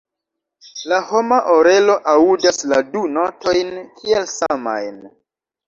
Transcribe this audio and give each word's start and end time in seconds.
La 0.91 0.97
homa 1.09 1.37
orelo 1.57 1.99
aŭdas 2.15 2.59
la 2.73 2.81
du 2.97 3.05
notojn 3.19 3.73
kiel 4.01 4.29
samajn. 4.35 5.01